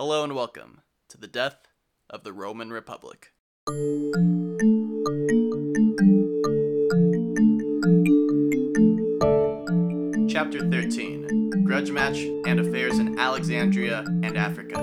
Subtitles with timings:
[0.00, 1.66] Hello and welcome to the death
[2.08, 3.32] of the Roman Republic.
[10.30, 14.78] Chapter 13 Grudge Match and Affairs in Alexandria and Africa.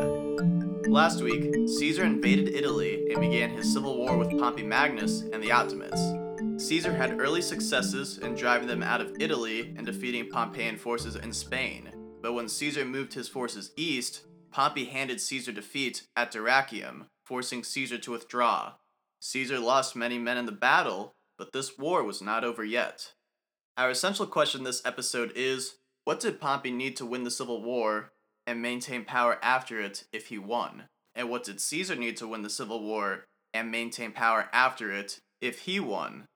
[0.89, 5.53] Last week, Caesar invaded Italy and began his civil war with Pompey Magnus and the
[5.53, 6.01] Optimates.
[6.57, 11.31] Caesar had early successes in driving them out of Italy and defeating Pompeian forces in
[11.31, 14.25] Spain, but when Caesar moved his forces east,
[14.55, 18.75] Pompey handed Caesar defeat at Dyrrhachium, forcing Caesar to withdraw.
[19.19, 23.11] Caesar lost many men in the battle, but this war was not over yet.
[23.75, 28.13] Our essential question this episode is what did Pompey need to win the Civil War
[28.47, 30.83] and maintain power after it if he won?
[31.15, 35.19] And what did Caesar need to win the Civil War and maintain power after it
[35.41, 36.27] if he won?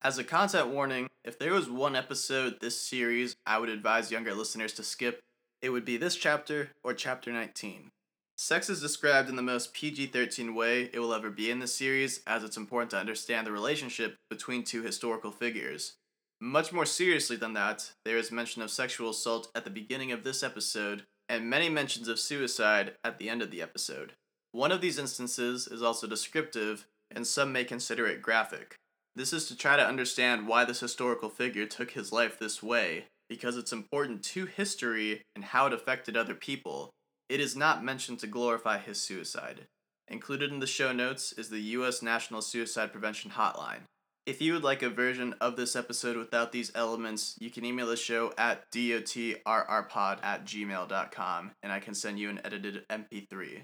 [0.00, 4.32] As a content warning, if there was one episode this series I would advise younger
[4.32, 5.18] listeners to skip,
[5.62, 7.90] it would be this chapter or chapter 19.
[8.36, 11.74] Sex is described in the most PG 13 way it will ever be in this
[11.74, 15.94] series, as it's important to understand the relationship between two historical figures.
[16.40, 20.24] Much more seriously than that, there is mention of sexual assault at the beginning of
[20.24, 24.12] this episode, and many mentions of suicide at the end of the episode.
[24.50, 28.74] One of these instances is also descriptive, and some may consider it graphic.
[29.16, 33.06] This is to try to understand why this historical figure took his life this way,
[33.28, 36.90] because it's important to history and how it affected other people.
[37.28, 39.66] It is not mentioned to glorify his suicide.
[40.08, 42.02] Included in the show notes is the U.S.
[42.02, 43.82] National Suicide Prevention Hotline.
[44.26, 47.86] If you would like a version of this episode without these elements, you can email
[47.86, 53.62] the show at dotrrpod at gmail.com and I can send you an edited MP3.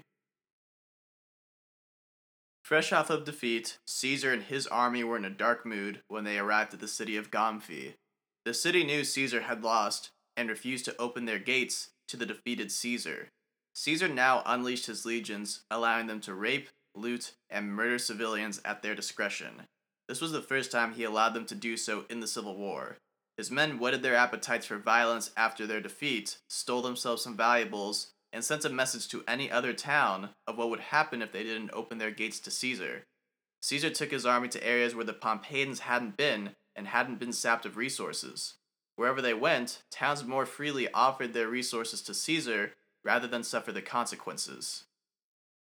[2.63, 6.37] Fresh off of defeat, Caesar and his army were in a dark mood when they
[6.37, 7.95] arrived at the city of Gomphi.
[8.45, 12.71] The city knew Caesar had lost and refused to open their gates to the defeated
[12.71, 13.29] Caesar.
[13.75, 18.95] Caesar now unleashed his legions, allowing them to rape, loot, and murder civilians at their
[18.95, 19.63] discretion.
[20.07, 22.97] This was the first time he allowed them to do so in the Civil War.
[23.37, 28.43] His men whetted their appetites for violence after their defeat, stole themselves some valuables, and
[28.43, 31.97] sent a message to any other town of what would happen if they didn't open
[31.97, 33.03] their gates to Caesar.
[33.61, 37.63] Caesar took his army to areas where the Pompeians hadn't been and hadn't been sapped
[37.67, 38.55] of resources.
[38.95, 42.71] Wherever they went, towns more freely offered their resources to Caesar
[43.03, 44.85] rather than suffer the consequences.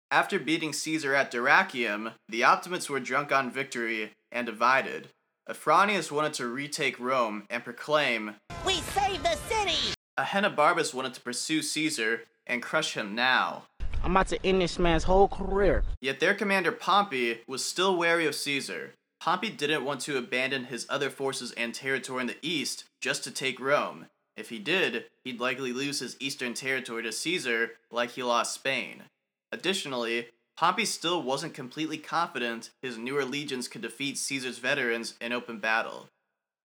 [0.09, 5.09] After beating Caesar at Dyrrhachium, the Optimates were drunk on victory and divided.
[5.49, 8.35] Afranius wanted to retake Rome and proclaim,
[8.65, 9.93] We saved the city!
[10.17, 13.63] Ahenobarbus wanted to pursue Caesar and crush him now.
[14.01, 15.83] I'm about to end this man's whole career.
[15.99, 18.93] Yet their commander Pompey was still wary of Caesar.
[19.21, 23.29] Pompey didn't want to abandon his other forces and territory in the east just to
[23.29, 24.07] take Rome.
[24.35, 29.03] If he did, he'd likely lose his eastern territory to Caesar like he lost Spain.
[29.51, 35.59] Additionally, Pompey still wasn't completely confident his newer legions could defeat Caesar's veterans in open
[35.59, 36.07] battle.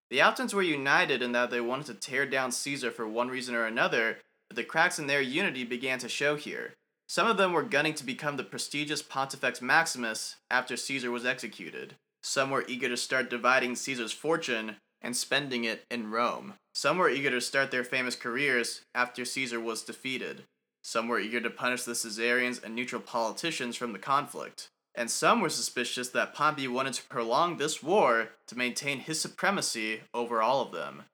[0.08, 3.54] The Optimates were united in that they wanted to tear down Caesar for one reason
[3.54, 4.16] or another,
[4.48, 6.72] but the cracks in their unity began to show here.
[7.06, 11.96] Some of them were gunning to become the prestigious Pontifex Maximus after Caesar was executed.
[12.26, 16.54] Some were eager to start dividing Caesar's fortune and spending it in Rome.
[16.75, 20.42] Some were eager to start their famous careers after Caesar was defeated.
[20.82, 24.70] Some were eager to punish the Caesarians and neutral politicians from the conflict.
[24.92, 30.00] And some were suspicious that Pompey wanted to prolong this war to maintain his supremacy
[30.12, 31.04] over all of them.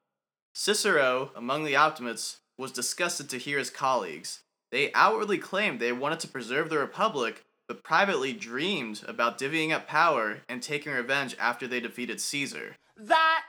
[0.55, 4.41] Cicero, among the Optimates, was disgusted to hear his colleagues.
[4.71, 9.87] They outwardly claimed they wanted to preserve the Republic, but privately dreamed about divvying up
[9.87, 12.77] power and taking revenge after they defeated Caesar.
[12.99, 13.45] That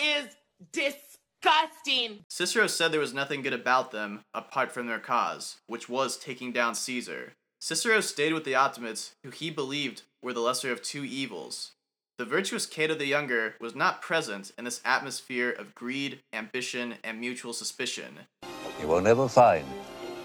[0.00, 0.36] is
[0.70, 2.24] disgusting!
[2.28, 6.52] Cicero said there was nothing good about them apart from their cause, which was taking
[6.52, 7.32] down Caesar.
[7.60, 11.72] Cicero stayed with the Optimates, who he believed were the lesser of two evils.
[12.18, 17.18] The virtuous Cato the Younger was not present in this atmosphere of greed, ambition, and
[17.18, 18.20] mutual suspicion.
[18.80, 19.66] You will never find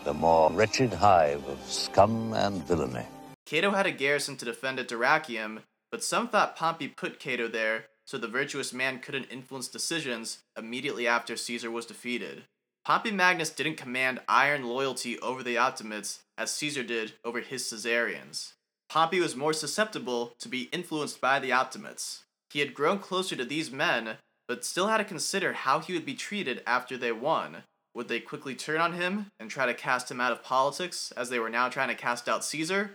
[0.03, 3.05] the more wretched hive of scum and villainy.
[3.45, 5.61] Cato had a garrison to defend at Dyrrhachium,
[5.91, 11.05] but some thought Pompey put Cato there so the virtuous man couldn't influence decisions immediately
[11.05, 12.43] after Caesar was defeated.
[12.85, 18.53] Pompey Magnus didn't command iron loyalty over the Optimates as Caesar did over his Caesarians.
[18.89, 22.23] Pompey was more susceptible to be influenced by the Optimates.
[22.49, 24.15] He had grown closer to these men,
[24.47, 27.63] but still had to consider how he would be treated after they won.
[27.97, 31.31] Would they quickly turn on him and try to cast him out of politics as
[31.31, 32.91] they were now trying to cast out Caesar?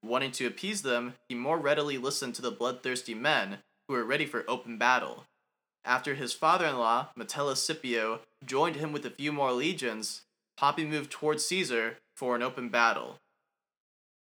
[0.00, 3.58] Wanting to appease them, he more readily listened to the bloodthirsty men
[3.88, 5.24] who were ready for open battle.
[5.84, 10.22] After his father in law, Metellus Scipio, joined him with a few more legions,
[10.56, 13.16] Pompey moved towards Caesar for an open battle.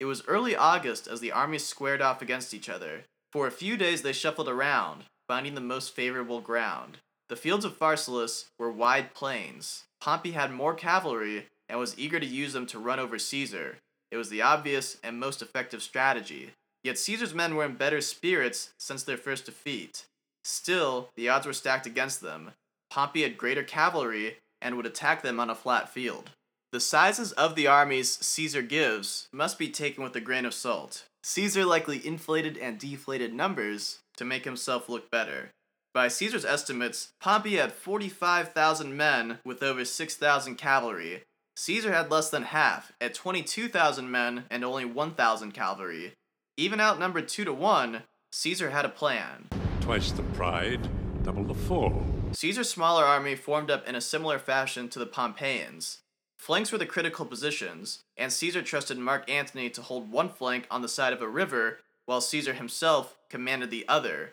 [0.00, 3.04] It was early August as the armies squared off against each other.
[3.32, 7.00] For a few days they shuffled around, finding the most favorable ground.
[7.28, 9.84] The fields of Pharsalus were wide plains.
[10.02, 13.78] Pompey had more cavalry and was eager to use them to run over Caesar.
[14.10, 16.50] It was the obvious and most effective strategy.
[16.82, 20.06] Yet Caesar's men were in better spirits since their first defeat.
[20.42, 22.50] Still, the odds were stacked against them.
[22.90, 26.30] Pompey had greater cavalry and would attack them on a flat field.
[26.72, 31.04] The sizes of the armies Caesar gives must be taken with a grain of salt.
[31.22, 35.50] Caesar likely inflated and deflated numbers to make himself look better.
[35.94, 41.24] By Caesar's estimates, Pompey had 45,000 men with over 6,000 cavalry.
[41.56, 46.14] Caesar had less than half, at 22,000 men and only 1,000 cavalry.
[46.56, 49.48] Even outnumbered 2 to 1, Caesar had a plan.
[49.82, 50.88] Twice the pride,
[51.24, 52.02] double the fall.
[52.32, 55.98] Caesar's smaller army formed up in a similar fashion to the Pompeians.
[56.38, 60.80] Flanks were the critical positions, and Caesar trusted Mark Antony to hold one flank on
[60.80, 64.32] the side of a river, while Caesar himself commanded the other.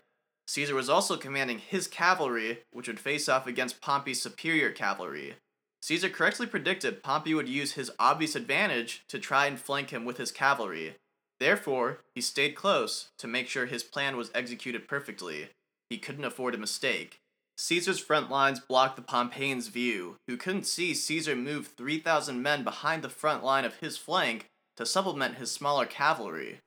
[0.50, 5.36] Caesar was also commanding his cavalry, which would face off against Pompey's superior cavalry.
[5.84, 10.18] Caesar correctly predicted Pompey would use his obvious advantage to try and flank him with
[10.18, 10.96] his cavalry.
[11.40, 15.50] Therefore, he stayed close to make sure his plan was executed perfectly.
[15.88, 17.20] He couldn't afford a mistake.
[17.56, 23.04] Caesar's front lines blocked the Pompeians' view, who couldn't see Caesar move 3,000 men behind
[23.04, 24.48] the front line of his flank
[24.78, 26.62] to supplement his smaller cavalry.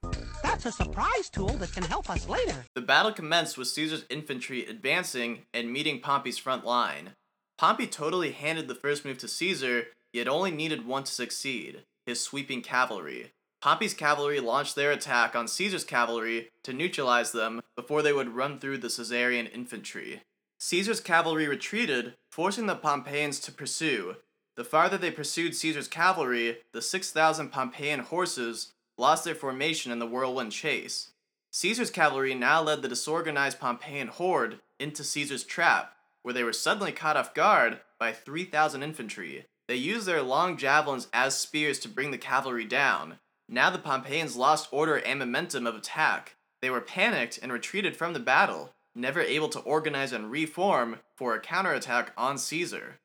[0.64, 2.64] A surprise tool that can help us later.
[2.76, 7.11] The battle commenced with Caesar's infantry advancing and meeting Pompey's front line.
[7.59, 12.20] Pompey totally handed the first move to Caesar, yet only needed one to succeed his
[12.20, 13.32] sweeping cavalry.
[13.61, 18.61] Pompey's cavalry launched their attack on Caesar's cavalry to neutralize them before they would run
[18.61, 20.23] through the Caesarian infantry.
[20.61, 24.14] Caesar's cavalry retreated, forcing the Pompeians to pursue.
[24.56, 30.06] The farther they pursued Caesar's cavalry, the 6,000 Pompeian horses lost their formation in the
[30.06, 31.10] whirlwind chase.
[31.50, 36.93] Caesar's cavalry now led the disorganized Pompeian horde into Caesar's trap, where they were suddenly
[36.93, 39.46] caught off guard by 3,000 infantry.
[39.66, 43.19] They used their long javelins as spears to bring the cavalry down.
[43.49, 46.37] Now the Pompeians lost order and momentum of attack.
[46.60, 51.34] They were panicked and retreated from the battle, never able to organize and reform for
[51.34, 53.00] a counterattack on Caesar.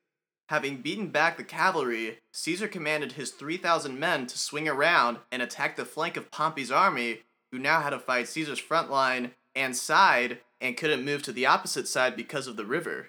[0.49, 5.75] Having beaten back the cavalry, Caesar commanded his 3,000 men to swing around and attack
[5.75, 10.39] the flank of Pompey's army, who now had to fight Caesar's front line and side
[10.61, 13.07] and couldn't move to the opposite side because of the river.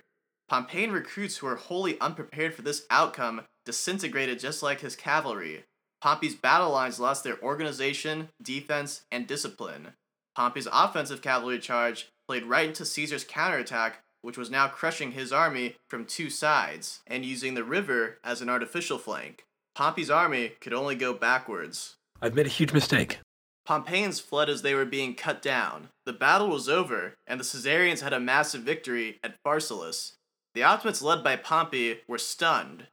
[0.51, 5.65] Pompeian recruits who were wholly unprepared for this outcome disintegrated just like his cavalry.
[6.01, 9.89] Pompey's battle lines lost their organization, defense, and discipline.
[10.35, 15.75] Pompey's offensive cavalry charge played right into Caesar's counterattack, which was now crushing his army
[15.89, 19.47] from two sides and using the river as an artificial flank.
[19.75, 21.97] Pompey's army could only go backwards.
[22.21, 23.21] I've made a huge mistake.
[23.65, 25.89] Pompeians fled as they were being cut down.
[26.05, 30.13] The battle was over, and the Caesarians had a massive victory at Pharsalus.
[30.53, 32.87] The Optimates led by Pompey, were stunned.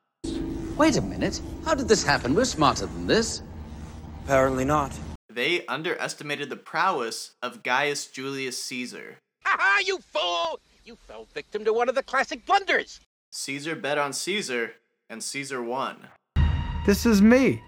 [0.78, 1.42] Wait a minute.
[1.66, 2.34] How did this happen?
[2.34, 3.42] We're smarter than this.
[4.24, 4.98] Apparently not.
[5.30, 9.18] They underestimated the prowess of Gaius Julius Caesar.
[9.44, 10.62] Ha ha, you fool!
[10.86, 13.00] You fell victim to one of the classic blunders.
[13.32, 14.74] Caesar bet on Caesar,
[15.10, 16.10] and Caesar won.
[16.86, 17.64] This is me.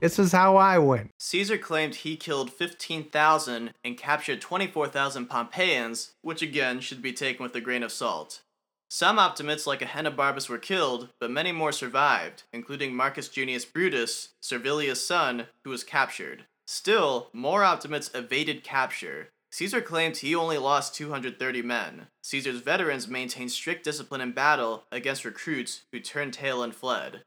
[0.00, 1.10] This is how I win.
[1.20, 7.54] Caesar claimed he killed 15,000 and captured 24,000 Pompeians, which again should be taken with
[7.54, 8.40] a grain of salt.
[8.90, 15.06] Some optimates like Ahenobarbus were killed, but many more survived, including Marcus Junius Brutus, Servilia's
[15.06, 16.46] son, who was captured.
[16.66, 19.28] Still, more optimates evaded capture.
[19.54, 22.08] Caesar claimed he only lost 230 men.
[22.24, 27.22] Caesar's veterans maintained strict discipline in battle against recruits who turned tail and fled.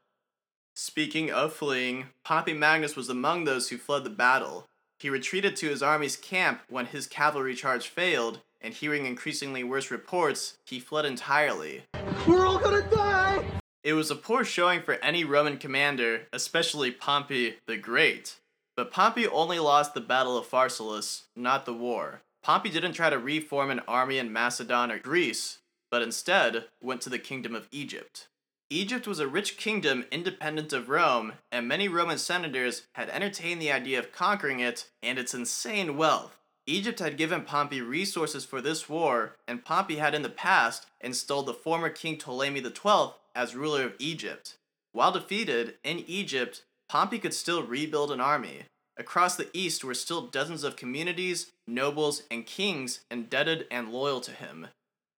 [0.74, 4.66] Speaking of fleeing, Pompey Magnus was among those who fled the battle.
[4.98, 9.90] He retreated to his army's camp when his cavalry charge failed, and hearing increasingly worse
[9.90, 11.84] reports, he fled entirely.
[12.26, 13.42] We're all gonna die!
[13.82, 18.36] It was a poor showing for any Roman commander, especially Pompey the Great.
[18.78, 22.22] But Pompey only lost the Battle of Pharsalus, not the war.
[22.44, 25.58] Pompey didn't try to reform an army in Macedon or Greece,
[25.90, 28.28] but instead went to the kingdom of Egypt.
[28.70, 33.72] Egypt was a rich kingdom independent of Rome, and many Roman senators had entertained the
[33.72, 36.38] idea of conquering it and its insane wealth.
[36.64, 41.46] Egypt had given Pompey resources for this war, and Pompey had in the past installed
[41.46, 44.54] the former king Ptolemy XII as ruler of Egypt.
[44.92, 48.62] While defeated in Egypt, Pompey could still rebuild an army.
[48.96, 54.32] Across the east were still dozens of communities, nobles, and kings indebted and loyal to
[54.32, 54.68] him.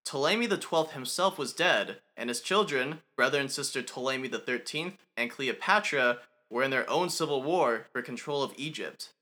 [0.04, 6.18] Ptolemy XII himself was dead, and his children, brother and sister Ptolemy XIII and Cleopatra,
[6.50, 9.12] were in their own civil war for control of Egypt.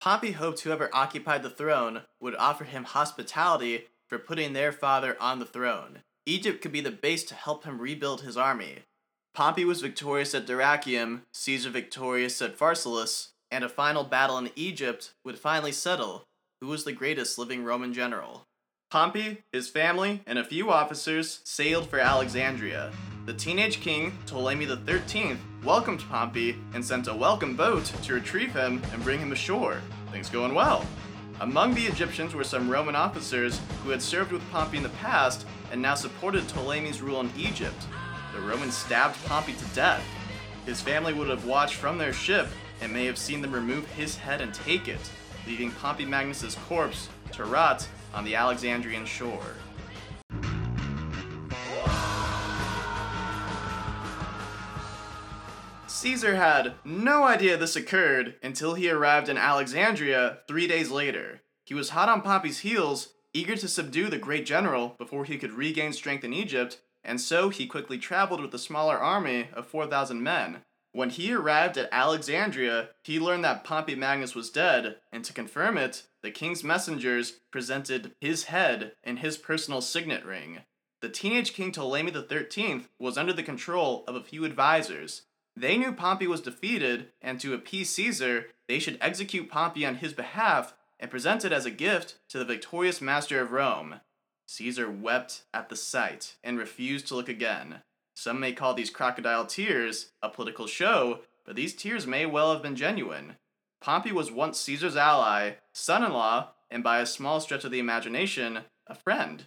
[0.00, 5.40] Pompey hoped whoever occupied the throne would offer him hospitality for putting their father on
[5.40, 5.98] the throne.
[6.24, 8.84] Egypt could be the base to help him rebuild his army.
[9.40, 15.14] Pompey was victorious at Dyrrhachium, Caesar victorious at Pharsalus, and a final battle in Egypt
[15.24, 16.24] would finally settle
[16.60, 18.44] who was the greatest living Roman general.
[18.90, 22.92] Pompey, his family, and a few officers sailed for Alexandria.
[23.24, 28.82] The teenage king, Ptolemy XIII, welcomed Pompey and sent a welcome boat to retrieve him
[28.92, 29.80] and bring him ashore.
[30.12, 30.84] Things going well.
[31.40, 35.46] Among the Egyptians were some Roman officers who had served with Pompey in the past
[35.72, 37.86] and now supported Ptolemy's rule in Egypt.
[38.34, 40.04] The Romans stabbed Pompey to death.
[40.66, 42.46] His family would have watched from their ship
[42.80, 45.00] and may have seen them remove his head and take it,
[45.46, 49.54] leaving Pompey Magnus's corpse to rot on the Alexandrian shore.
[55.86, 61.42] Caesar had no idea this occurred until he arrived in Alexandria three days later.
[61.64, 65.52] He was hot on Pompey's heels, eager to subdue the great general before he could
[65.52, 70.22] regain strength in Egypt, and so he quickly traveled with a smaller army of 4,000
[70.22, 70.62] men.
[70.92, 75.78] When he arrived at Alexandria, he learned that Pompey Magnus was dead, and to confirm
[75.78, 80.60] it, the king's messengers presented his head in his personal signet ring.
[81.00, 85.22] The teenage king Ptolemy XIII was under the control of a few advisors.
[85.56, 90.12] They knew Pompey was defeated, and to appease Caesar, they should execute Pompey on his
[90.12, 94.00] behalf and present it as a gift to the victorious master of Rome.
[94.50, 97.82] Caesar wept at the sight and refused to look again.
[98.16, 102.60] Some may call these crocodile tears a political show, but these tears may well have
[102.60, 103.36] been genuine.
[103.80, 107.78] Pompey was once Caesar's ally, son in law, and by a small stretch of the
[107.78, 109.46] imagination, a friend.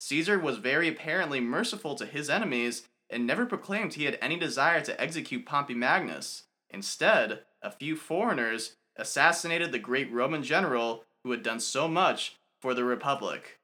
[0.00, 4.80] Caesar was very apparently merciful to his enemies and never proclaimed he had any desire
[4.80, 6.44] to execute Pompey Magnus.
[6.70, 12.72] Instead, a few foreigners assassinated the great Roman general who had done so much for
[12.72, 13.57] the Republic.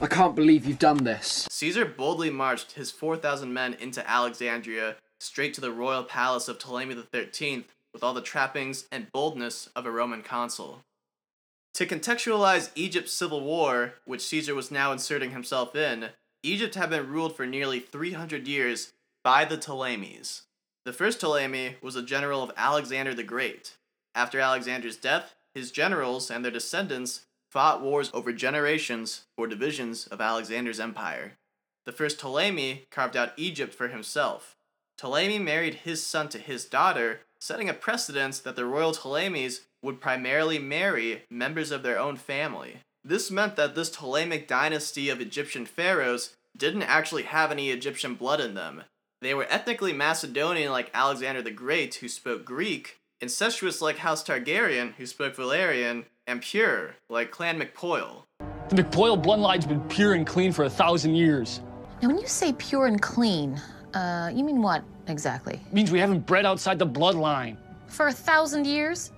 [0.00, 1.48] I can't believe you've done this.
[1.50, 6.96] Caesar boldly marched his 4,000 men into Alexandria, straight to the royal palace of Ptolemy
[7.12, 10.84] XIII, with all the trappings and boldness of a Roman consul.
[11.74, 16.10] To contextualize Egypt's civil war, which Caesar was now inserting himself in,
[16.42, 18.92] Egypt had been ruled for nearly 300 years
[19.24, 20.42] by the Ptolemies.
[20.84, 23.76] The first Ptolemy was a general of Alexander the Great.
[24.14, 30.20] After Alexander's death, his generals and their descendants fought wars over generations for divisions of
[30.20, 31.32] Alexander's empire.
[31.86, 34.56] The first Ptolemy carved out Egypt for himself.
[34.98, 40.00] Ptolemy married his son to his daughter, setting a precedent that the royal Ptolemies would
[40.00, 42.78] primarily marry members of their own family.
[43.04, 48.40] This meant that this Ptolemaic dynasty of Egyptian pharaohs didn't actually have any Egyptian blood
[48.40, 48.82] in them.
[49.20, 54.94] They were ethnically Macedonian like Alexander the Great, who spoke Greek, incestuous like House Targaryen,
[54.94, 58.22] who spoke Valyrian, and pure like Clan McPoyle.
[58.68, 61.62] The McPoyle bloodline's been pure and clean for a thousand years.
[62.00, 63.60] Now, when you say pure and clean,
[63.94, 65.54] uh, you mean what exactly?
[65.54, 67.56] It means we haven't bred outside the bloodline.
[67.88, 69.10] For a thousand years?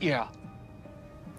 [0.00, 0.28] Yeah.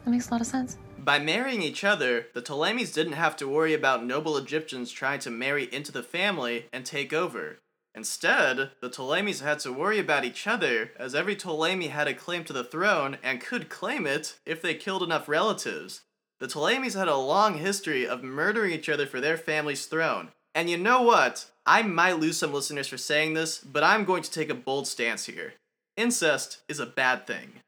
[0.03, 0.77] That makes a lot of sense.
[1.00, 5.31] By marrying each other, the Ptolemies didn't have to worry about noble Egyptians trying to
[5.31, 7.60] marry into the family and take over.
[7.96, 12.44] Instead, the Ptolemies had to worry about each other, as every Ptolemy had a claim
[12.44, 16.02] to the throne and could claim it if they killed enough relatives.
[16.40, 20.30] The Ptolemies had a long history of murdering each other for their family's throne.
[20.54, 21.50] And you know what?
[21.66, 24.88] I might lose some listeners for saying this, but I'm going to take a bold
[24.88, 25.54] stance here.
[25.96, 27.62] Incest is a bad thing.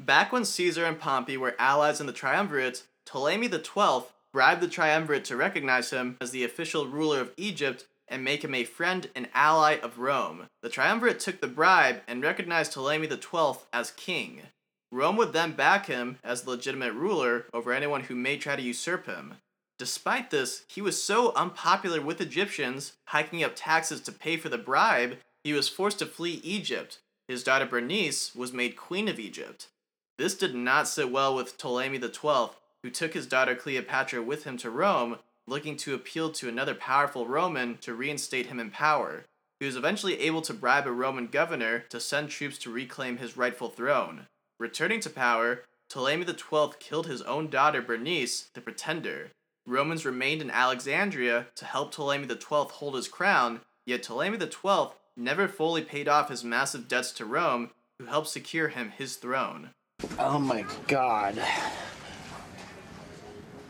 [0.00, 5.24] Back when Caesar and Pompey were allies in the Triumvirate, Ptolemy XII bribed the Triumvirate
[5.26, 9.28] to recognize him as the official ruler of Egypt and make him a friend and
[9.34, 10.46] ally of Rome.
[10.62, 14.42] The Triumvirate took the bribe and recognized Ptolemy XII as king.
[14.90, 18.62] Rome would then back him as the legitimate ruler over anyone who may try to
[18.62, 19.34] usurp him.
[19.78, 24.58] Despite this, he was so unpopular with Egyptians, hiking up taxes to pay for the
[24.58, 27.00] bribe, he was forced to flee Egypt.
[27.28, 29.68] His daughter Bernice was made queen of Egypt.
[30.16, 32.50] This did not sit well with Ptolemy XII,
[32.82, 37.26] who took his daughter Cleopatra with him to Rome, looking to appeal to another powerful
[37.26, 39.24] Roman to reinstate him in power.
[39.60, 43.36] He was eventually able to bribe a Roman governor to send troops to reclaim his
[43.36, 44.26] rightful throne.
[44.58, 49.30] Returning to power, Ptolemy XII killed his own daughter Bernice, the pretender.
[49.66, 55.48] Romans remained in Alexandria to help Ptolemy XII hold his crown, yet Ptolemy XII never
[55.48, 59.70] fully paid off his massive debts to Rome, who helped secure him his throne.
[60.18, 61.40] Oh my god.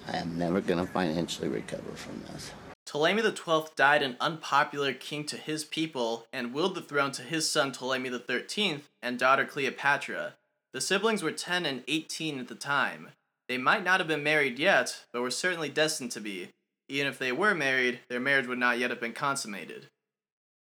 [0.07, 2.53] I am never gonna financially recover from this.
[2.87, 7.51] Ptolemy XII died an unpopular king to his people and willed the throne to his
[7.51, 10.35] son Ptolemy XIII and daughter Cleopatra.
[10.73, 13.11] The siblings were 10 and 18 at the time.
[13.49, 16.51] They might not have been married yet, but were certainly destined to be.
[16.89, 19.89] Even if they were married, their marriage would not yet have been consummated.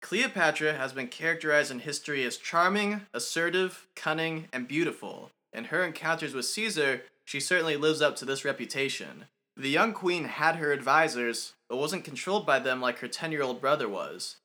[0.01, 5.31] Cleopatra has been characterized in history as charming, assertive, cunning, and beautiful.
[5.51, 9.25] In her encounters with Caesar, she certainly lives up to this reputation.
[9.55, 13.43] The young queen had her advisors, but wasn't controlled by them like her 10 year
[13.43, 14.37] old brother was.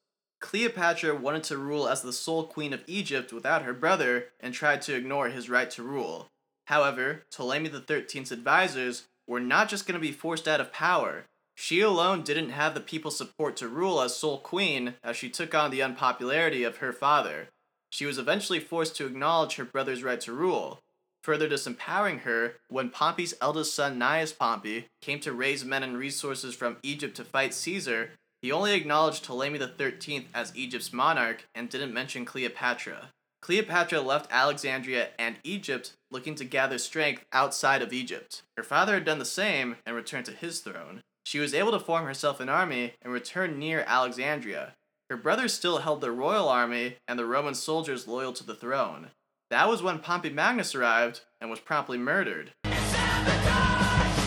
[0.42, 4.82] Cleopatra wanted to rule as the sole queen of Egypt without her brother and tried
[4.82, 6.28] to ignore his right to rule.
[6.66, 11.24] However, Ptolemy XIII's advisors were not just going to be forced out of power.
[11.54, 15.54] She alone didn't have the people's support to rule as sole queen as she took
[15.54, 17.48] on the unpopularity of her father.
[17.88, 20.80] She was eventually forced to acknowledge her brother's right to rule,
[21.24, 26.54] further disempowering her when Pompey's eldest son Gnaeus Pompey came to raise men and resources
[26.54, 28.10] from Egypt to fight Caesar.
[28.42, 33.08] He only acknowledged Ptolemy XIII as Egypt's monarch and didn't mention Cleopatra.
[33.40, 38.42] Cleopatra left Alexandria and Egypt looking to gather strength outside of Egypt.
[38.58, 41.00] Her father had done the same and returned to his throne.
[41.24, 44.74] She was able to form herself an army and return near Alexandria.
[45.08, 49.10] Her brothers still held the royal army and the Roman soldiers loyal to the throne.
[49.50, 52.52] That was when Pompey Magnus arrived and was promptly murdered.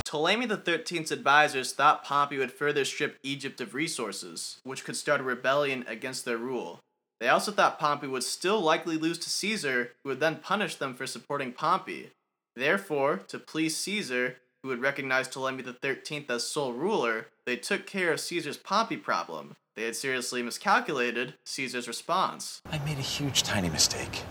[0.05, 5.23] Ptolemy XIII's advisors thought Pompey would further strip Egypt of resources, which could start a
[5.23, 6.79] rebellion against their rule.
[7.19, 10.95] They also thought Pompey would still likely lose to Caesar, who would then punish them
[10.95, 12.11] for supporting Pompey.
[12.55, 18.13] Therefore, to please Caesar, who would recognize Ptolemy XIII as sole ruler, they took care
[18.13, 19.55] of Caesar's Pompey problem.
[19.75, 22.61] They had seriously miscalculated Caesar's response.
[22.71, 24.23] I made a huge tiny mistake.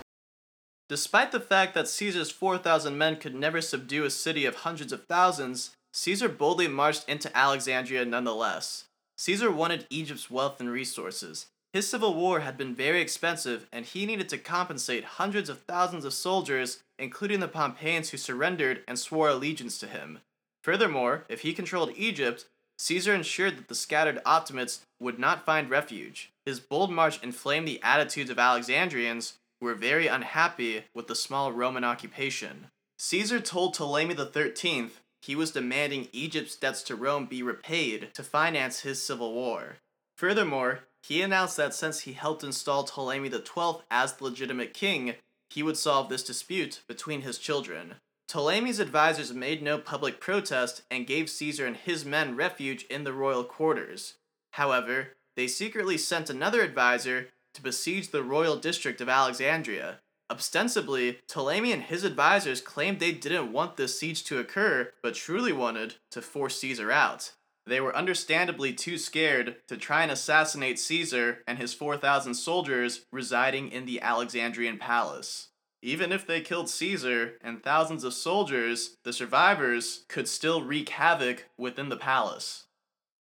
[0.89, 5.03] Despite the fact that Caesar's 4,000 men could never subdue a city of hundreds of
[5.05, 8.85] thousands, Caesar boldly marched into Alexandria nonetheless.
[9.17, 11.47] Caesar wanted Egypt's wealth and resources.
[11.73, 16.05] His civil war had been very expensive, and he needed to compensate hundreds of thousands
[16.05, 20.19] of soldiers, including the Pompeians who surrendered and swore allegiance to him.
[20.63, 22.45] Furthermore, if he controlled Egypt,
[22.79, 26.31] Caesar ensured that the scattered Optimates would not find refuge.
[26.45, 31.83] His bold march inflamed the attitudes of Alexandrians, were very unhappy with the small Roman
[31.83, 32.67] occupation.
[32.97, 34.89] Caesar told Ptolemy XIII
[35.21, 39.77] he was demanding Egypt's debts to Rome be repaid to finance his civil war.
[40.15, 45.15] Furthermore, he announced that since he helped install Ptolemy XII as the legitimate king,
[45.49, 47.95] he would solve this dispute between his children.
[48.27, 53.13] Ptolemy's advisors made no public protest and gave Caesar and his men refuge in the
[53.13, 54.15] royal quarters.
[54.51, 59.99] However, they secretly sent another advisor to besiege the royal district of Alexandria.
[60.29, 65.51] Ostensibly, Ptolemy and his advisors claimed they didn't want this siege to occur, but truly
[65.51, 67.33] wanted to force Caesar out.
[67.65, 73.71] They were understandably too scared to try and assassinate Caesar and his 4,000 soldiers residing
[73.71, 75.47] in the Alexandrian palace.
[75.81, 81.45] Even if they killed Caesar and thousands of soldiers, the survivors could still wreak havoc
[81.57, 82.66] within the palace.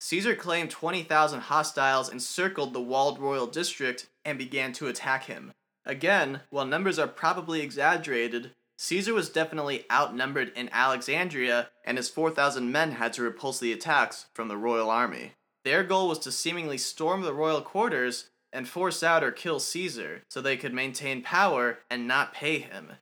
[0.04, 5.54] Caesar claimed 20,000 hostiles encircled the walled royal district and began to attack him.
[5.86, 12.72] Again, while numbers are probably exaggerated, Caesar was definitely outnumbered in Alexandria, and his 4,000
[12.72, 15.34] men had to repulse the attacks from the royal army.
[15.64, 20.24] Their goal was to seemingly storm the royal quarters and force out or kill Caesar
[20.30, 22.94] so they could maintain power and not pay him.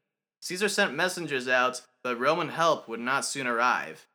[0.41, 4.05] Caesar sent messengers out, but Roman help would not soon arrive.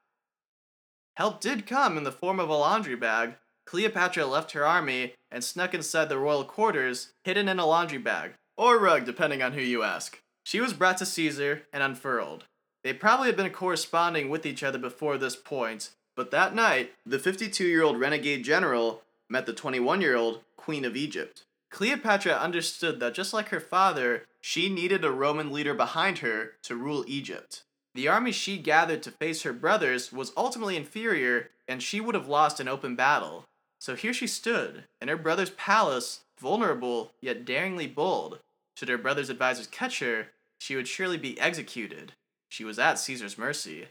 [1.16, 3.37] Help did come in the form of a laundry bag.
[3.66, 8.33] Cleopatra left her army and snuck inside the royal quarters, hidden in a laundry bag,
[8.57, 10.20] or rug, depending on who you ask.
[10.44, 12.44] She was brought to Caesar and unfurled.
[12.83, 17.18] They probably had been corresponding with each other before this point, but that night, the
[17.18, 21.44] 52 year old renegade general met the 21 year old Queen of Egypt.
[21.70, 26.77] Cleopatra understood that just like her father, she needed a Roman leader behind her to
[26.77, 27.62] rule Egypt.
[27.94, 32.28] The army she gathered to face her brothers was ultimately inferior, and she would have
[32.28, 33.44] lost an open battle.
[33.78, 38.40] So here she stood, in her brother's palace, vulnerable yet daringly bold.
[38.76, 40.28] Should her brother's advisors catch her,
[40.59, 42.12] she would surely be executed.
[42.48, 43.88] She was at Caesar's mercy.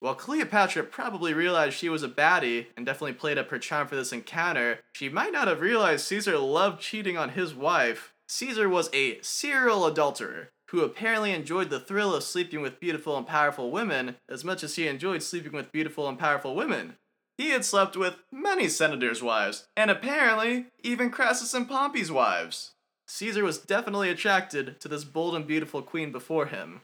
[0.00, 3.96] While Cleopatra probably realized she was a baddie and definitely played up her charm for
[3.96, 8.12] this encounter, she might not have realized Caesar loved cheating on his wife.
[8.28, 13.26] Caesar was a serial adulterer who apparently enjoyed the thrill of sleeping with beautiful and
[13.26, 16.96] powerful women as much as he enjoyed sleeping with beautiful and powerful women.
[17.36, 22.72] He had slept with many senators' wives, and apparently even Crassus and Pompey's wives.
[23.06, 26.82] Caesar was definitely attracted to this bold and beautiful queen before him.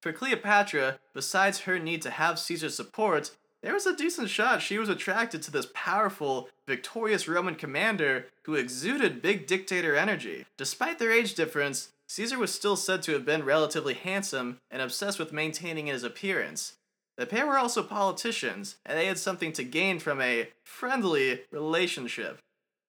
[0.00, 4.78] For Cleopatra, besides her need to have Caesar's support, there was a decent shot she
[4.78, 10.46] was attracted to this powerful, victorious Roman commander who exuded big dictator energy.
[10.56, 15.18] Despite their age difference, Caesar was still said to have been relatively handsome and obsessed
[15.18, 16.74] with maintaining his appearance.
[17.18, 22.38] The pair were also politicians, and they had something to gain from a friendly relationship.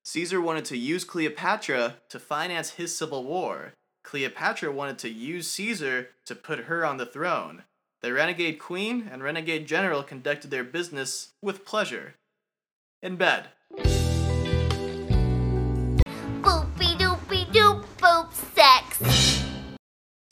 [0.06, 3.74] Caesar wanted to use Cleopatra to finance his civil war.
[4.04, 7.64] Cleopatra wanted to use Caesar to put her on the throne.
[8.02, 12.16] The renegade queen and renegade general conducted their business with pleasure.
[13.02, 13.50] In bed.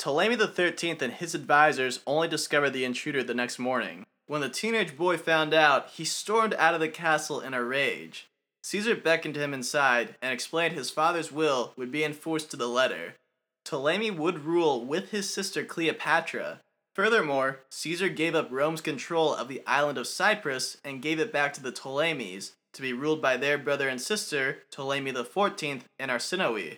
[0.08, 4.06] Ptolemy XIII and his advisors only discovered the intruder the next morning.
[4.26, 8.30] When the teenage boy found out, he stormed out of the castle in a rage.
[8.62, 13.16] Caesar beckoned him inside and explained his father's will would be enforced to the letter.
[13.66, 16.62] Ptolemy would rule with his sister Cleopatra.
[16.94, 21.52] Furthermore, Caesar gave up Rome's control of the island of Cyprus and gave it back
[21.56, 26.78] to the Ptolemies to be ruled by their brother and sister, Ptolemy XIV and Arsinoe.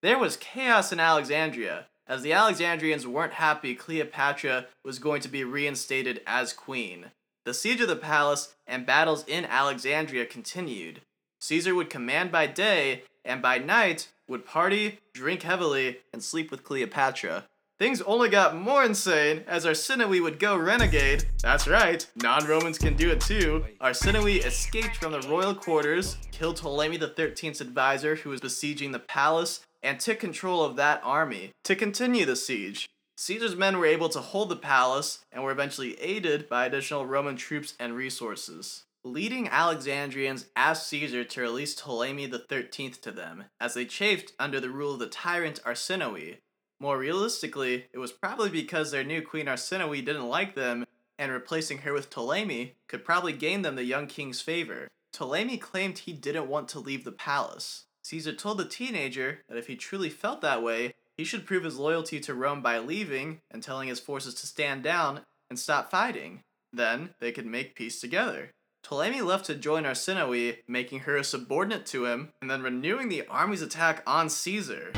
[0.00, 5.44] There was chaos in Alexandria, as the Alexandrians weren't happy Cleopatra was going to be
[5.44, 7.06] reinstated as queen.
[7.44, 11.02] The siege of the palace and battles in Alexandria continued.
[11.40, 16.64] Caesar would command by day, and by night would party, drink heavily, and sleep with
[16.64, 17.44] Cleopatra.
[17.78, 21.24] Things only got more insane as Arsinoe would go renegade.
[21.40, 23.64] That's right, non Romans can do it too.
[23.80, 29.60] Arsinoe escaped from the royal quarters, killed Ptolemy XIII's advisor who was besieging the palace,
[29.82, 32.88] and took control of that army to continue the siege.
[33.16, 37.36] Caesar's men were able to hold the palace and were eventually aided by additional Roman
[37.36, 38.84] troops and resources.
[39.04, 44.70] Leading Alexandrians asked Caesar to release Ptolemy XIII to them, as they chafed under the
[44.70, 46.36] rule of the tyrant Arsinoe.
[46.80, 50.84] More realistically, it was probably because their new queen Arsinoe didn't like them,
[51.18, 54.88] and replacing her with Ptolemy could probably gain them the young king's favor.
[55.12, 57.86] Ptolemy claimed he didn't want to leave the palace.
[58.08, 61.76] Caesar told the teenager that if he truly felt that way, he should prove his
[61.76, 66.40] loyalty to Rome by leaving and telling his forces to stand down and stop fighting.
[66.72, 68.48] Then they could make peace together.
[68.82, 73.26] Ptolemy left to join Arsinoe, making her a subordinate to him, and then renewing the
[73.26, 74.90] army's attack on Caesar.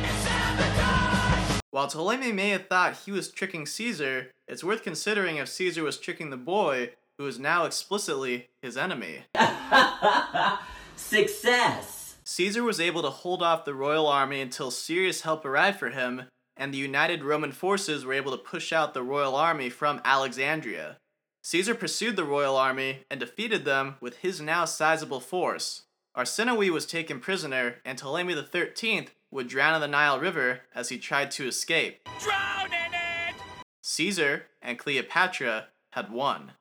[1.72, 5.98] While Ptolemy may have thought he was tricking Caesar, it's worth considering if Caesar was
[5.98, 9.24] tricking the boy, who is now explicitly his enemy.
[10.94, 11.99] Success!
[12.30, 16.22] Caesar was able to hold off the royal army until serious help arrived for him,
[16.56, 20.98] and the united Roman forces were able to push out the royal army from Alexandria.
[21.42, 25.82] Caesar pursued the royal army and defeated them with his now sizable force.
[26.16, 30.98] Arsinoe was taken prisoner, and Ptolemy XIII would drown in the Nile River as he
[30.98, 32.08] tried to escape.
[32.20, 33.34] Drown in it!
[33.82, 36.52] Caesar and Cleopatra had won.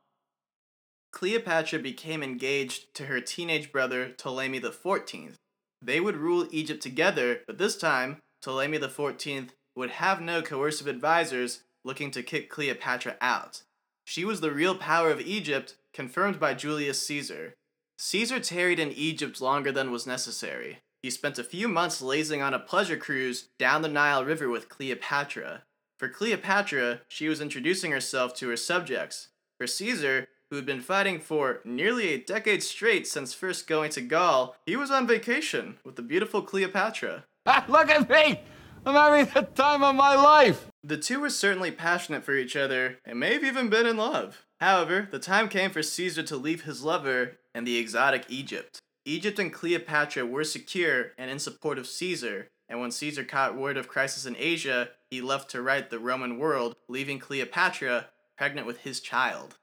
[1.11, 5.35] Cleopatra became engaged to her teenage brother Ptolemy XIV.
[5.81, 11.63] They would rule Egypt together, but this time, Ptolemy XIV would have no coercive advisors
[11.83, 13.63] looking to kick Cleopatra out.
[14.03, 17.55] She was the real power of Egypt, confirmed by Julius Caesar.
[17.97, 20.79] Caesar tarried in Egypt longer than was necessary.
[21.01, 24.69] He spent a few months lazing on a pleasure cruise down the Nile River with
[24.69, 25.63] Cleopatra.
[25.97, 29.29] For Cleopatra, she was introducing herself to her subjects.
[29.57, 34.01] For Caesar, who had been fighting for nearly a decade straight since first going to
[34.01, 37.25] Gaul, he was on vacation with the beautiful Cleopatra.
[37.45, 38.41] Ah, look at me!
[38.85, 40.67] I'm having the time of my life!
[40.83, 44.45] The two were certainly passionate for each other and may have even been in love.
[44.59, 48.79] However, the time came for Caesar to leave his lover and the exotic Egypt.
[49.05, 53.77] Egypt and Cleopatra were secure and in support of Caesar, and when Caesar caught word
[53.77, 58.07] of crisis in Asia, he left to right the Roman world, leaving Cleopatra
[58.37, 59.57] pregnant with his child.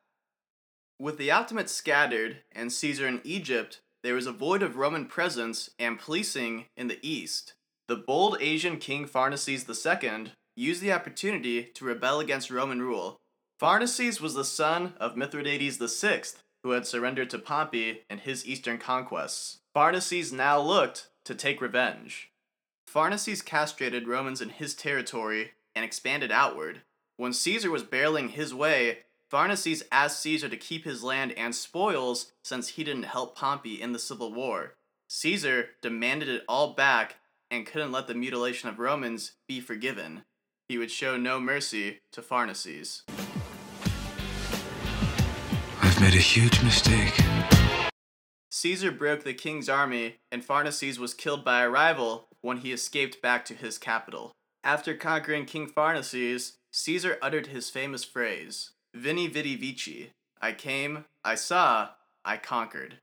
[0.98, 5.70] With the Optimates scattered and Caesar in Egypt, there was a void of Roman presence
[5.78, 7.54] and policing in the east.
[7.86, 13.20] The bold Asian king Pharnaces II used the opportunity to rebel against Roman rule.
[13.60, 16.22] Pharnaces was the son of Mithridates VI,
[16.62, 19.58] who had surrendered to Pompey in his eastern conquests.
[19.74, 22.30] Pharnaces now looked to take revenge.
[22.86, 26.82] Pharnaces castrated Romans in his territory and expanded outward.
[27.18, 32.30] When Caesar was barreling his way, Pharnaces asked Caesar to keep his land and spoils
[32.44, 34.74] since he didn't help Pompey in the civil war.
[35.08, 37.16] Caesar demanded it all back
[37.50, 40.22] and couldn't let the mutilation of Romans be forgiven.
[40.68, 43.02] He would show no mercy to Pharnaces.
[45.82, 47.18] I've made a huge mistake.
[48.52, 53.20] Caesar broke the king's army, and Pharnaces was killed by a rival when he escaped
[53.20, 54.30] back to his capital.
[54.62, 61.34] After conquering King Pharnaces, Caesar uttered his famous phrase, Veni vidi vici, I came, I
[61.34, 61.90] saw,
[62.24, 62.96] I conquered.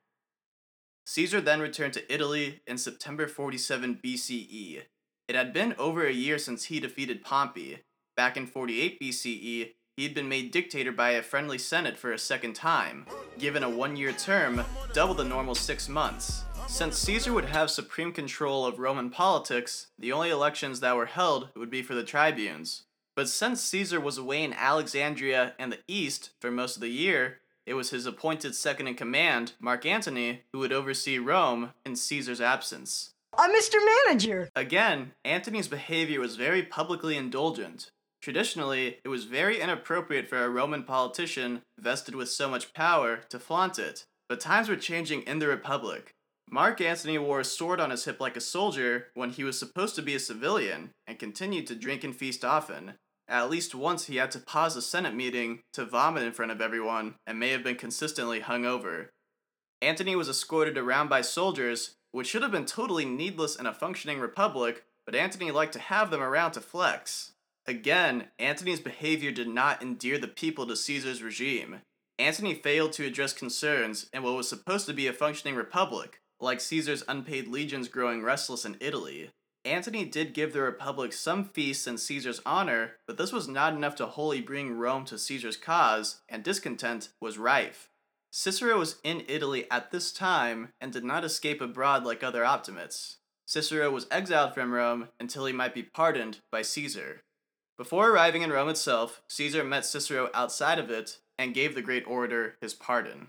[1.06, 4.82] Caesar then returned to Italy in September 47 BCE.
[5.28, 7.84] It had been over a year since he defeated Pompey.
[8.18, 12.18] Back in 48 BCE, he had been made dictator by a friendly Senate for a
[12.18, 13.06] second time,
[13.38, 16.44] given a one year term, double the normal six months.
[16.68, 21.50] Since Caesar would have supreme control of Roman politics, the only elections that were held
[21.56, 22.86] would be for the tribunes.
[23.16, 27.40] But since Caesar was away in Alexandria and the East for most of the year,
[27.66, 32.42] it was his appointed second in command, Mark Antony, who would oversee Rome in Caesar's
[32.42, 33.12] absence.
[33.38, 33.78] I'm Mr.
[34.08, 34.50] Manager!
[34.56, 37.90] Again, Antony's behavior was very publicly indulgent.
[38.22, 43.40] Traditionally, it was very inappropriate for a Roman politician vested with so much power to
[43.40, 46.14] flaunt it, but times were changing in the Republic.
[46.50, 49.96] Mark Antony wore a sword on his hip like a soldier when he was supposed
[49.96, 52.94] to be a civilian and continued to drink and feast often.
[53.34, 56.62] At least once he had to pause a Senate meeting to vomit in front of
[56.62, 59.08] everyone and may have been consistently hungover.
[59.82, 64.20] Antony was escorted around by soldiers, which should have been totally needless in a functioning
[64.20, 67.32] republic, but Antony liked to have them around to flex.
[67.66, 71.82] Again, Antony's behavior did not endear the people to Caesar's regime.
[72.20, 76.62] Antony failed to address concerns in what was supposed to be a functioning republic, like
[76.62, 79.32] Caesar's unpaid legions growing restless in Italy.
[79.66, 83.96] Antony did give the Republic some feasts in Caesar's honor, but this was not enough
[83.96, 87.90] to wholly bring Rome to Caesar's cause, and discontent was rife.
[88.30, 93.18] Cicero was in Italy at this time and did not escape abroad like other optimates.
[93.46, 97.22] Cicero was exiled from Rome until he might be pardoned by Caesar.
[97.78, 102.06] Before arriving in Rome itself, Caesar met Cicero outside of it and gave the great
[102.08, 103.28] orator his pardon.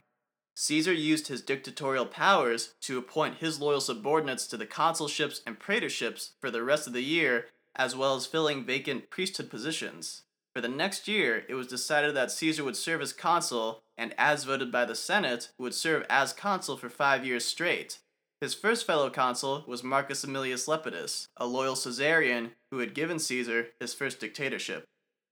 [0.55, 6.31] Caesar used his dictatorial powers to appoint his loyal subordinates to the consulships and praetorships
[6.41, 10.23] for the rest of the year, as well as filling vacant priesthood positions.
[10.55, 14.45] For the next year, it was decided that Caesar would serve as consul, and as
[14.45, 17.99] voted by the Senate, would serve as consul for five years straight.
[18.41, 23.69] His first fellow consul was Marcus Aemilius Lepidus, a loyal Caesarian who had given Caesar
[23.81, 24.85] his first dictatorship.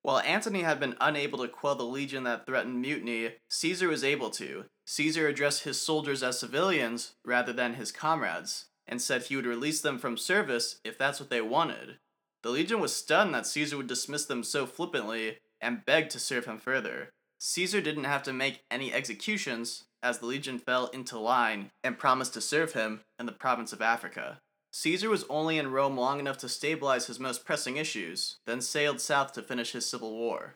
[0.03, 4.31] While Antony had been unable to quell the legion that threatened mutiny, Caesar was able
[4.31, 4.65] to.
[4.87, 9.81] Caesar addressed his soldiers as civilians rather than his comrades, and said he would release
[9.81, 11.99] them from service if that's what they wanted.
[12.43, 16.47] The legion was stunned that Caesar would dismiss them so flippantly and begged to serve
[16.47, 17.11] him further.
[17.39, 22.35] Caesar didn't have to make any executions, as the legion fell into line and promised
[22.35, 24.41] to serve him in the province of Africa.
[24.73, 29.01] Caesar was only in Rome long enough to stabilize his most pressing issues, then sailed
[29.01, 30.55] south to finish his civil war.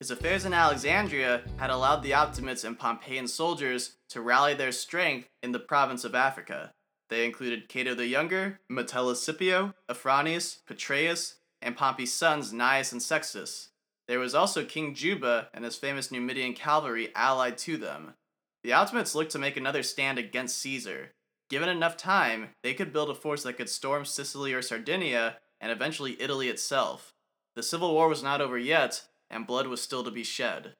[0.00, 5.28] His affairs in Alexandria had allowed the Optimates and Pompeian soldiers to rally their strength
[5.42, 6.72] in the province of Africa.
[7.10, 13.70] They included Cato the Younger, Metellus Scipio, Afranius, Petreius, and Pompey's sons Gnaeus and Sextus.
[14.06, 18.14] There was also King Juba and his famous Numidian cavalry allied to them.
[18.62, 21.12] The Optimates looked to make another stand against Caesar,
[21.48, 25.72] Given enough time, they could build a force that could storm Sicily or Sardinia, and
[25.72, 27.14] eventually Italy itself.
[27.56, 30.74] The civil war was not over yet, and blood was still to be shed.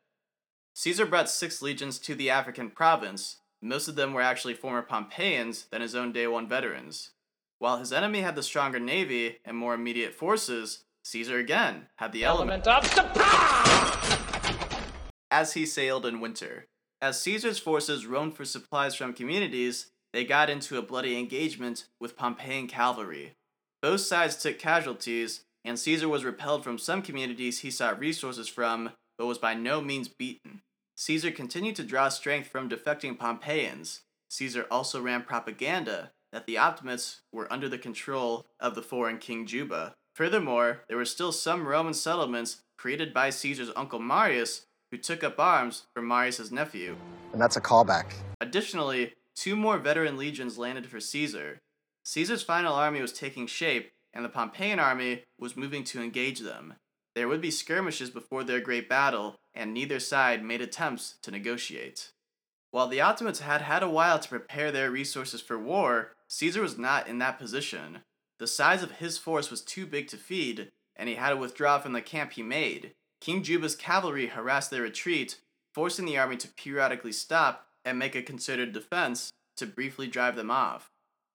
[0.75, 3.39] Caesar brought six legions to the African province.
[3.61, 7.11] Most of them were actually former Pompeians than his own day one veterans.
[7.59, 12.25] While his enemy had the stronger navy and more immediate forces, Caesar again had the
[12.25, 14.19] element, element of surprise!
[15.31, 16.67] As he sailed in winter.
[17.01, 22.17] As Caesar's forces roamed for supplies from communities, they got into a bloody engagement with
[22.17, 23.35] Pompeian cavalry.
[23.83, 28.91] Both sides took casualties, and Caesar was repelled from some communities he sought resources from,
[29.19, 30.63] but was by no means beaten.
[30.97, 34.01] Caesar continued to draw strength from defecting Pompeians.
[34.31, 39.47] Caesar also ran propaganda that the Optimates were under the control of the foreign king
[39.47, 39.95] Juba.
[40.15, 45.39] Furthermore, there were still some Roman settlements created by Caesar's uncle Marius who took up
[45.39, 46.97] arms for Marius's nephew.
[47.33, 48.13] And that's a callback.
[48.41, 51.59] Additionally, two more veteran legions landed for Caesar.
[52.05, 56.75] Caesar's final army was taking shape, and the Pompeian army was moving to engage them.
[57.15, 62.13] There would be skirmishes before their great battle, and neither side made attempts to negotiate.
[62.71, 66.79] While the Optimates had had a while to prepare their resources for war, Caesar was
[66.79, 68.01] not in that position.
[68.39, 71.79] The size of his force was too big to feed, and he had to withdraw
[71.79, 72.93] from the camp he made.
[73.21, 75.41] King Juba's cavalry harassed their retreat,
[75.75, 80.51] forcing the army to periodically stop and make a concerted defense to briefly drive them
[80.51, 80.91] off.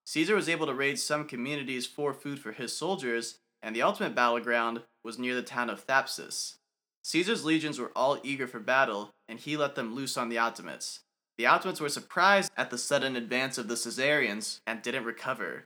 [0.05, 4.13] Caesar was able to raid some communities for food for his soldiers, and the ultimate
[4.13, 6.55] battleground was near the town of Thapsus.
[7.03, 10.99] Caesar's legions were all eager for battle, and he let them loose on the Optimates.
[11.37, 15.65] The Optimates were surprised at the sudden advance of the Caesarians and didn't recover.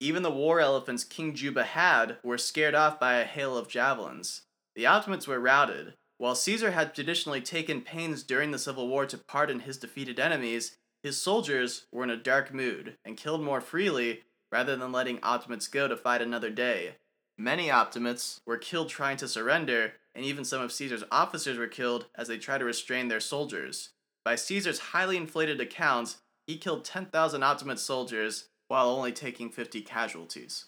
[0.00, 4.42] Even the war elephants King Juba had were scared off by a hail of javelins.
[4.74, 5.94] The Optimates were routed.
[6.18, 10.76] While Caesar had traditionally taken pains during the Civil War to pardon his defeated enemies,
[11.04, 15.68] his soldiers were in a dark mood and killed more freely rather than letting Optimates
[15.68, 16.94] go to fight another day.
[17.36, 22.06] Many Optimates were killed trying to surrender, and even some of Caesar's officers were killed
[22.14, 23.90] as they tried to restrain their soldiers.
[24.24, 30.66] By Caesar's highly inflated accounts, he killed 10,000 Optimate soldiers while only taking 50 casualties.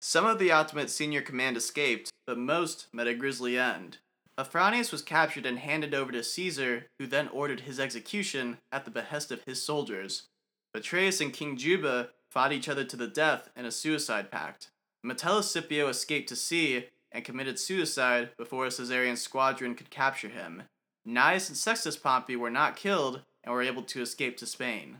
[0.00, 3.98] Some of the Optimate senior command escaped, but most met a grisly end.
[4.38, 8.90] Afranius was captured and handed over to Caesar, who then ordered his execution at the
[8.90, 10.28] behest of his soldiers.
[10.72, 14.70] Petreius and King Juba fought each other to the death in a suicide pact.
[15.02, 20.62] Metellus Scipio escaped to sea and committed suicide before a Caesarian squadron could capture him.
[21.04, 24.98] Gnaeus and Sextus Pompey were not killed and were able to escape to Spain.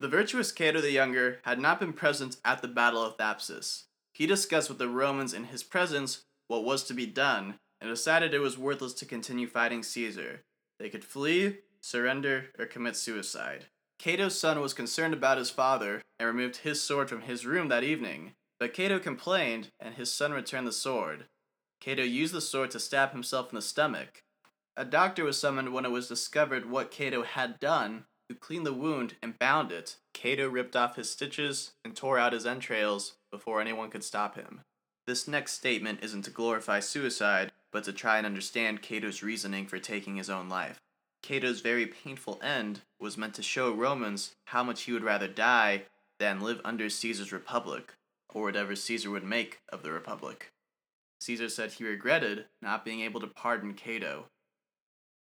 [0.00, 3.84] The virtuous Cato the Younger had not been present at the Battle of Thapsus.
[4.12, 8.32] He discussed with the Romans in his presence what was to be done and decided
[8.32, 10.42] it was worthless to continue fighting Caesar.
[10.78, 13.66] They could flee, surrender, or commit suicide.
[13.98, 17.82] Cato's son was concerned about his father and removed his sword from his room that
[17.82, 21.24] evening, but Cato complained and his son returned the sword.
[21.80, 24.22] Cato used the sword to stab himself in the stomach.
[24.76, 28.72] A doctor was summoned when it was discovered what Cato had done to clean the
[28.72, 29.96] wound and bound it.
[30.14, 34.60] Cato ripped off his stitches and tore out his entrails before anyone could stop him.
[35.06, 39.78] This next statement isn't to glorify suicide, but to try and understand Cato's reasoning for
[39.78, 40.78] taking his own life.
[41.22, 45.84] Cato's very painful end was meant to show Romans how much he would rather die
[46.18, 47.94] than live under Caesar's republic,
[48.28, 50.52] or whatever Caesar would make of the republic.
[51.20, 54.26] Caesar said he regretted not being able to pardon Cato.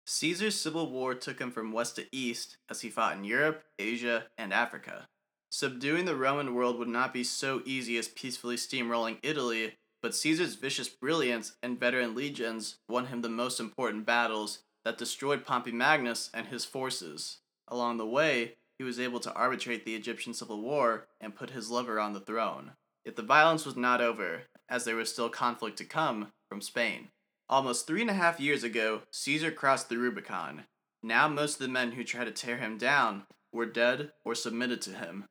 [0.06, 4.24] Caesar's civil war took him from west to east as he fought in Europe, Asia,
[4.38, 5.08] and Africa.
[5.50, 10.54] Subduing the Roman world would not be so easy as peacefully steamrolling Italy but Caesar's
[10.54, 16.30] vicious brilliance and veteran legions won him the most important battles that destroyed Pompey Magnus
[16.32, 17.38] and his forces.
[17.66, 21.70] Along the way, he was able to arbitrate the Egyptian civil war and put his
[21.70, 22.72] lover on the throne.
[23.04, 27.08] Yet the violence was not over, as there was still conflict to come from Spain.
[27.48, 30.64] Almost three and a half years ago, Caesar crossed the Rubicon.
[31.02, 34.82] Now, most of the men who tried to tear him down were dead or submitted
[34.82, 35.24] to him.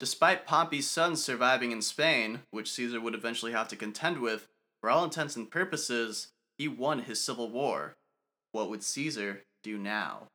[0.00, 4.46] Despite Pompey's sons surviving in Spain, which Caesar would eventually have to contend with,
[4.80, 7.96] for all intents and purposes, he won his civil war.
[8.52, 10.28] What would Caesar do now?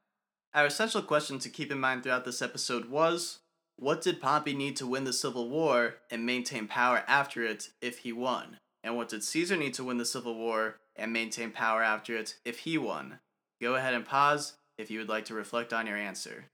[0.54, 3.39] Our essential question to keep in mind throughout this episode was
[3.78, 7.99] what did Pompey need to win the civil war and maintain power after it if
[7.99, 8.58] he won?
[8.84, 12.36] And what did Caesar need to win the civil war and maintain power after it
[12.45, 13.19] if he won?
[13.62, 16.45] Go ahead and pause if you would like to reflect on your answer.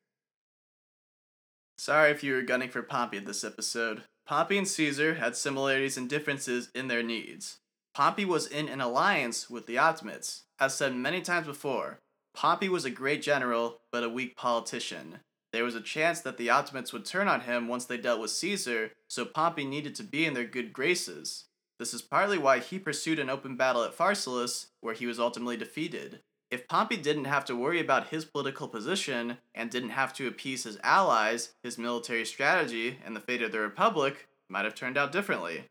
[1.79, 4.03] Sorry if you were gunning for Pompey in this episode.
[4.27, 7.59] Pompey and Caesar had similarities and differences in their needs.
[7.93, 10.43] Pompey was in an alliance with the Optimates.
[10.59, 11.99] As said many times before,
[12.35, 15.19] Pompey was a great general, but a weak politician.
[15.53, 18.31] There was a chance that the Optimates would turn on him once they dealt with
[18.31, 21.45] Caesar, so Pompey needed to be in their good graces.
[21.79, 25.55] This is partly why he pursued an open battle at Pharsalus, where he was ultimately
[25.55, 26.19] defeated.
[26.51, 30.63] If Pompey didn't have to worry about his political position and didn't have to appease
[30.63, 35.12] his allies, his military strategy, and the fate of the Republic might have turned out
[35.12, 35.65] differently.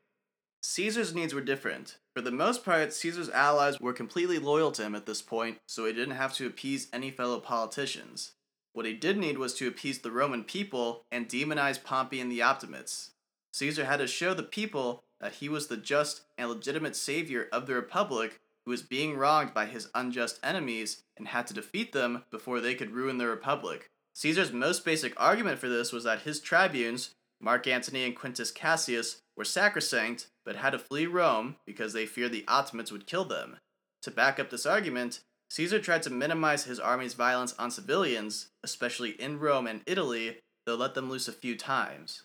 [0.62, 1.98] Caesar's needs were different.
[2.14, 5.84] For the most part, Caesar's allies were completely loyal to him at this point, so
[5.84, 8.32] he didn't have to appease any fellow politicians.
[8.72, 12.42] What he did need was to appease the Roman people and demonize Pompey and the
[12.42, 13.10] Optimates.
[13.52, 17.66] Caesar had to show the people that he was the just and legitimate savior of
[17.66, 22.22] the Republic who was being wronged by his unjust enemies and had to defeat them
[22.30, 23.88] before they could ruin the Republic.
[24.12, 29.22] Caesar's most basic argument for this was that his tribunes, Mark Antony and Quintus Cassius,
[29.38, 33.56] were sacrosanct but had to flee Rome because they feared the Optimates would kill them.
[34.02, 39.12] To back up this argument, Caesar tried to minimize his army's violence on civilians, especially
[39.12, 42.24] in Rome and Italy, though let them loose a few times.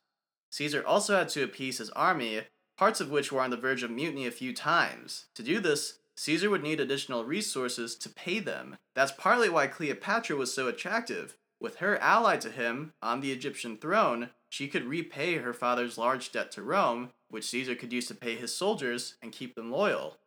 [0.51, 2.41] Caesar also had to appease his army,
[2.77, 5.27] parts of which were on the verge of mutiny a few times.
[5.35, 8.77] To do this, Caesar would need additional resources to pay them.
[8.95, 11.35] That's partly why Cleopatra was so attractive.
[11.59, 16.31] With her ally to him on the Egyptian throne, she could repay her father's large
[16.31, 20.17] debt to Rome, which Caesar could use to pay his soldiers and keep them loyal.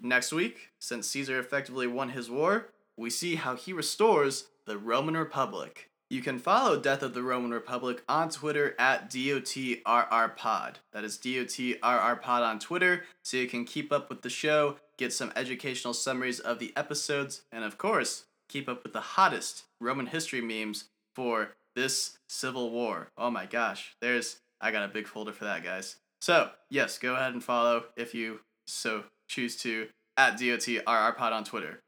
[0.00, 5.16] Next week, since Caesar effectively won his war, we see how he restores the Roman
[5.16, 5.90] Republic.
[6.08, 10.76] You can follow Death of the Roman Republic on Twitter at DOTRRPod.
[10.92, 15.32] That is DOTRRPod on Twitter, so you can keep up with the show, get some
[15.36, 20.40] educational summaries of the episodes, and of course, keep up with the hottest Roman history
[20.40, 20.84] memes
[21.14, 23.08] for this Civil War.
[23.18, 25.96] Oh my gosh, there's, I got a big folder for that, guys.
[26.20, 31.80] So, yes, go ahead and follow if you so choose to at DOTRRPod on Twitter.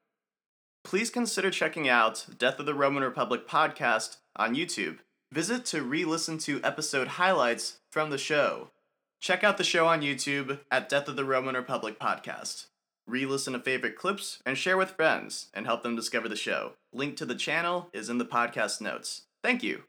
[0.85, 4.99] please consider checking out Death of the Roman Republic podcast on YouTube.
[5.33, 8.71] Visit to re listen to episode highlights from the show.
[9.21, 12.67] Check out the show on YouTube at Death of the Roman Republic podcast.
[13.09, 16.75] Re listen to favorite clips and share with friends and help them discover the show.
[16.93, 19.23] Link to the channel is in the podcast notes.
[19.43, 19.85] Thank you.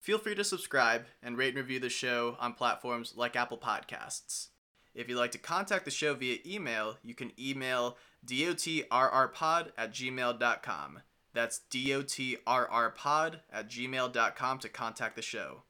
[0.00, 4.48] Feel free to subscribe and rate and review the show on platforms like Apple Podcasts.
[4.96, 11.00] If you'd like to contact the show via email, you can email dotrrpod at gmail.com.
[11.32, 15.62] That's dotrrpod at gmail.com to contact the show.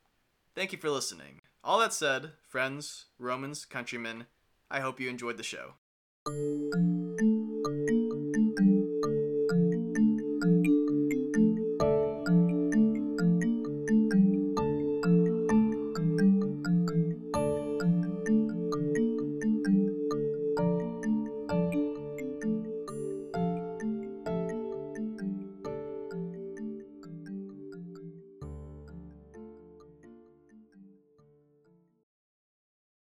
[0.55, 1.43] Thank you for listening.
[1.63, 4.25] All that said, friends, Romans, countrymen,
[4.73, 5.75] I hope you enjoyed the show.